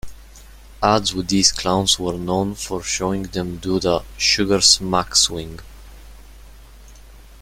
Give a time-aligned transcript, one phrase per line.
[0.81, 5.59] Ads with these clowns were known for showing them do the "Sugar Smack Swing".